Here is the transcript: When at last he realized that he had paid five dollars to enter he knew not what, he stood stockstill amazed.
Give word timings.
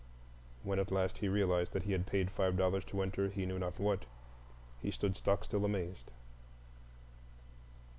When 0.63 0.79
at 0.79 0.91
last 0.91 1.19
he 1.19 1.27
realized 1.27 1.73
that 1.73 1.83
he 1.83 1.91
had 1.91 2.07
paid 2.07 2.31
five 2.31 2.57
dollars 2.57 2.83
to 2.85 3.03
enter 3.03 3.29
he 3.29 3.45
knew 3.45 3.59
not 3.59 3.79
what, 3.79 4.07
he 4.81 4.89
stood 4.89 5.15
stockstill 5.15 5.63
amazed. 5.63 6.09